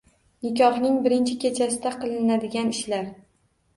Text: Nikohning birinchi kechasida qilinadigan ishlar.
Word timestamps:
Nikohning 0.45 0.95
birinchi 1.03 1.35
kechasida 1.45 1.93
qilinadigan 2.01 2.77
ishlar. 2.77 3.09